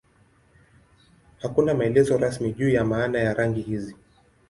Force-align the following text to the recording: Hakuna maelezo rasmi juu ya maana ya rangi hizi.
Hakuna 1.37 1.73
maelezo 1.73 2.17
rasmi 2.17 2.53
juu 2.53 2.69
ya 2.69 2.85
maana 2.85 3.19
ya 3.19 3.33
rangi 3.33 3.61
hizi. 3.61 3.95